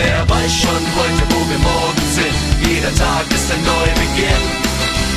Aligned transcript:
Wer 0.00 0.20
weiß 0.28 0.52
schon 0.62 0.82
heute, 0.98 1.22
wo 1.30 1.40
wir 1.50 1.58
morgen 1.58 2.06
sind? 2.14 2.36
Jeder 2.70 2.94
Tag 2.94 3.26
ist 3.32 3.50
ein 3.50 3.64
Neubeginn. 3.64 4.44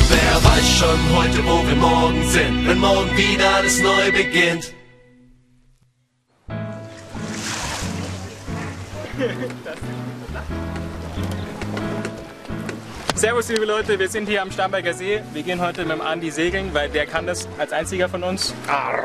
Wer 0.09 0.43
weiß 0.43 0.67
schon 0.79 0.99
heute, 1.15 1.45
wo 1.45 1.63
wir 1.67 1.75
morgen 1.75 2.27
sind? 2.27 2.67
Wenn 2.67 2.79
morgen 2.79 3.15
wieder 3.15 3.57
alles 3.57 3.79
neu 3.79 4.11
beginnt. 4.11 4.73
Servus 13.21 13.49
liebe 13.49 13.65
Leute, 13.65 13.99
wir 13.99 14.09
sind 14.09 14.27
hier 14.27 14.41
am 14.41 14.49
Starnberger 14.49 14.95
See. 14.95 15.21
Wir 15.31 15.43
gehen 15.43 15.61
heute 15.61 15.83
mit 15.85 15.91
dem 15.91 16.01
Andi 16.01 16.31
segeln, 16.31 16.73
weil 16.73 16.89
der 16.89 17.05
kann 17.05 17.27
das 17.27 17.47
als 17.59 17.71
einziger 17.71 18.09
von 18.09 18.23
uns. 18.23 18.51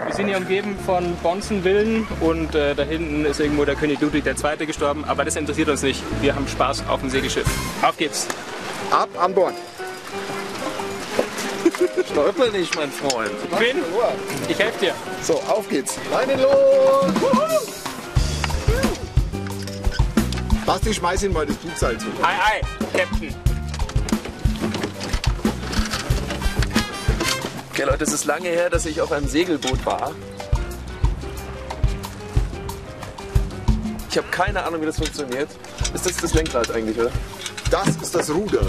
Wir 0.07 0.15
sind 0.15 0.29
hier 0.29 0.39
umgeben 0.39 0.75
von 0.87 1.15
Bonzenvillen 1.17 2.09
und 2.21 2.55
äh, 2.55 2.75
da 2.75 2.83
hinten 2.83 3.27
ist 3.27 3.41
irgendwo 3.41 3.67
der 3.67 3.75
König 3.75 4.01
Ludwig 4.01 4.25
II. 4.25 4.65
gestorben, 4.65 5.05
aber 5.05 5.27
das 5.27 5.37
interessiert 5.37 5.69
uns 5.69 5.83
nicht. 5.83 6.03
Wir 6.23 6.35
haben 6.35 6.49
Spaß 6.49 6.89
auf 6.89 7.01
dem 7.01 7.11
Segelschiff. 7.11 7.45
Auf 7.83 7.99
geht's! 7.99 8.27
Ab 8.91 9.11
an 9.19 9.35
Bord. 9.35 9.53
Stolper 12.11 12.51
nicht, 12.53 12.75
mein 12.75 12.91
Freund. 12.91 13.33
Quinn, 13.55 13.83
ich 14.49 14.59
helfe 14.59 14.81
dir. 14.81 14.95
So, 15.21 15.35
auf 15.47 15.69
geht's. 15.69 15.99
Leine 16.11 16.41
los. 16.41 17.13
Basti, 20.65 20.95
schmeiß 20.95 21.23
ihn 21.25 21.35
mal 21.35 21.45
das 21.45 21.57
Bugseil 21.57 21.99
zu. 21.99 22.07
Ei, 22.23 22.33
ei, 22.33 22.99
Captain. 22.99 23.56
Okay, 27.77 27.85
Leute, 27.85 28.05
es 28.05 28.13
ist 28.15 28.25
lange 28.25 28.49
her, 28.49 28.71
dass 28.71 28.87
ich 28.87 29.03
auf 29.03 29.13
einem 29.13 29.29
Segelboot 29.29 29.85
war. 29.85 30.15
Ich 34.09 34.17
habe 34.17 34.27
keine 34.31 34.65
Ahnung, 34.65 34.81
wie 34.81 34.87
das 34.87 34.97
funktioniert. 34.97 35.51
Ist 35.93 36.07
das 36.07 36.17
das 36.17 36.33
Lenkrad 36.33 36.71
eigentlich, 36.71 36.99
oder? 36.99 37.11
Das 37.71 37.89
ist 37.89 38.15
das 38.15 38.31
Ruder. 38.31 38.65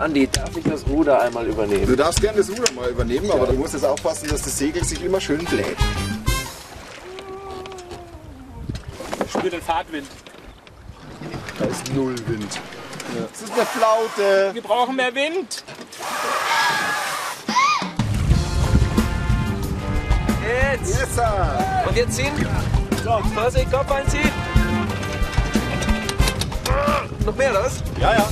Andi, 0.00 0.26
darf 0.26 0.56
ich 0.56 0.64
das 0.64 0.84
Ruder 0.88 1.20
einmal 1.22 1.46
übernehmen? 1.46 1.86
Du 1.86 1.94
darfst 1.94 2.20
gerne 2.20 2.38
das 2.38 2.50
Ruder 2.50 2.72
mal 2.72 2.90
übernehmen, 2.90 3.30
aber 3.30 3.46
du 3.46 3.52
musst 3.52 3.74
jetzt 3.74 3.84
aufpassen, 3.84 4.28
dass 4.28 4.42
das 4.42 4.58
Segel 4.58 4.82
sich 4.82 5.04
immer 5.04 5.20
schön 5.20 5.44
bläht. 5.44 5.76
Ich 9.24 9.30
spüre 9.30 9.50
den 9.50 9.62
Fahrtwind. 9.62 10.08
Da 11.60 11.66
ist 11.66 11.94
null 11.94 12.16
Wind. 12.26 12.58
Das 13.32 13.42
ist 13.42 13.52
eine 13.52 13.66
Flaute. 13.66 14.54
Wir 14.54 14.62
brauchen 14.62 14.96
mehr 14.96 15.14
Wind. 15.14 15.64
Jetzt! 20.42 20.98
Yes, 20.98 21.14
sir. 21.14 21.84
Und 21.88 21.96
jetzt 21.96 22.14
ziehen? 22.14 22.32
So, 23.04 23.20
Vorsicht, 23.34 23.72
Kopf 23.72 23.90
einziehen. 23.90 24.30
Noch 27.24 27.36
mehr, 27.36 27.50
oder 27.50 27.64
was? 27.64 27.82
Ja, 28.00 28.12
ja. 28.12 28.28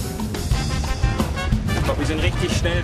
Doch, 1.87 1.99
wir 1.99 2.07
sind 2.07 2.23
richtig 2.23 2.57
schnell. 2.57 2.83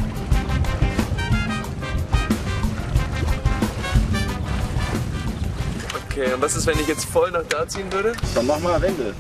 Okay, 6.09 6.33
und 6.33 6.43
was 6.43 6.55
ist, 6.57 6.67
wenn 6.67 6.79
ich 6.79 6.87
jetzt 6.87 7.05
voll 7.05 7.31
nach 7.31 7.43
da 7.49 7.67
ziehen 7.67 7.93
würde? 7.93 8.13
Dann 8.35 8.47
machen 8.47 8.63
wir 8.63 8.75
eine 8.75 8.83
Wende. 8.83 9.15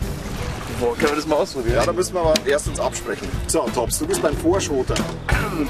Boah, 0.80 0.94
können 0.96 1.10
wir 1.10 1.16
das 1.16 1.26
mal 1.26 1.36
ausprobieren? 1.36 1.76
Ja, 1.76 1.84
da 1.86 1.92
müssen 1.92 2.14
wir 2.14 2.20
aber 2.20 2.34
erst 2.46 2.68
uns 2.68 2.80
absprechen. 2.80 3.28
So, 3.46 3.60
Tops, 3.74 3.98
du 3.98 4.06
bist 4.06 4.20
beim 4.22 4.36
Vorschoter. 4.36 4.94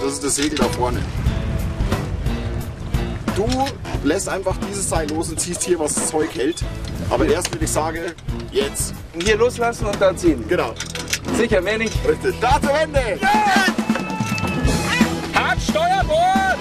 Das 0.03 0.13
ist 0.15 0.25
das 0.25 0.35
Segel 0.37 0.59
da 0.59 0.65
vorne. 0.65 0.99
Du 3.37 3.47
lässt 4.05 4.29
einfach 4.29 4.57
dieses 4.69 4.89
Seil 4.89 5.09
los 5.11 5.29
und 5.29 5.41
ziehst 5.41 5.63
hier, 5.65 5.79
was 5.79 5.95
das 5.95 6.09
Zeug 6.11 6.31
hält. 6.35 6.63
Aber 7.11 7.27
erst 7.27 7.53
würde 7.53 7.65
ich 7.65 7.71
sagen, 7.71 7.99
jetzt. 8.51 8.95
Hier 9.21 9.37
loslassen 9.37 9.87
und 9.87 10.01
da 10.01 10.17
ziehen. 10.17 10.45
Genau. 10.49 10.73
Sicher, 11.37 11.61
mehr 11.61 11.79
nicht. 11.79 11.95
Richtig. 12.09 12.35
Da 12.41 12.61
zur 12.61 12.73
Wende. 12.75 13.19
Hart 15.35 15.59
Steuerbord! 15.61 16.59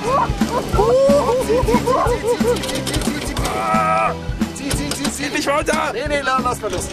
Zieh, 4.55 4.69
zieh, 4.69 4.89
zieh, 4.89 5.11
zieh. 5.11 5.29
Nicht 5.29 5.47
weiter! 5.47 5.91
Nee, 5.93 6.07
nee, 6.07 6.21
la- 6.21 6.39
lass 6.43 6.61
mal 6.61 6.71
los. 6.71 6.87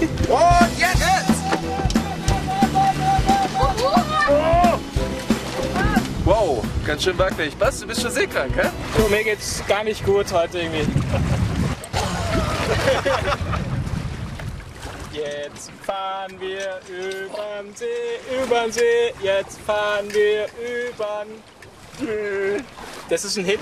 Und 0.00 0.78
jetzt! 0.78 1.38
Wow, 6.24 6.62
ganz 6.86 7.02
schön 7.02 7.18
wackelig. 7.18 7.54
Was, 7.58 7.80
du 7.80 7.86
bist 7.86 8.02
schon 8.02 8.10
seekrank, 8.10 8.52
hä? 8.54 8.68
Du, 8.96 9.08
mir 9.08 9.24
geht's 9.24 9.62
gar 9.66 9.82
nicht 9.82 10.04
gut 10.04 10.32
heute 10.32 10.58
irgendwie. 10.60 10.86
Jetzt 15.12 15.72
fahren 15.82 16.34
wir 16.38 16.80
übern 16.88 17.74
See, 17.74 17.86
übern 18.44 18.70
See, 18.70 19.14
jetzt 19.20 19.58
fahren 19.62 20.06
wir 20.12 20.46
übern. 20.88 21.28
Das 23.08 23.24
ist 23.24 23.36
ein 23.36 23.44
Hit. 23.44 23.60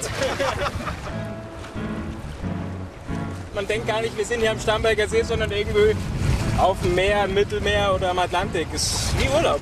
Man 3.55 3.67
denkt 3.67 3.87
gar 3.87 4.03
nicht, 4.03 4.15
wir 4.19 4.25
sind 4.27 4.41
hier 4.41 4.51
am 4.51 4.61
Starnberger 4.61 5.09
See, 5.09 5.23
sondern 5.23 5.51
irgendwie 5.51 5.97
auf 6.59 6.81
dem 6.81 6.95
Meer, 6.95 7.25
im 7.25 7.35
Mittelmeer 7.35 7.95
oder 7.95 8.11
am 8.11 8.19
Atlantik. 8.19 8.67
Ist 8.73 9.15
wie 9.19 9.29
Urlaub. 9.29 9.61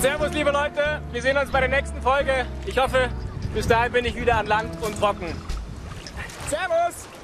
Servus, 0.00 0.32
liebe 0.32 0.50
Leute. 0.50 1.02
Wir 1.12 1.22
sehen 1.22 1.36
uns 1.36 1.50
bei 1.50 1.60
der 1.60 1.68
nächsten 1.68 2.00
Folge. 2.00 2.46
Ich 2.64 2.78
hoffe, 2.78 3.10
bis 3.54 3.68
dahin 3.68 3.92
bin 3.92 4.04
ich 4.04 4.16
wieder 4.16 4.36
an 4.36 4.46
Land 4.46 4.82
und 4.82 4.98
trocken. 4.98 5.26
Servus! 6.48 7.19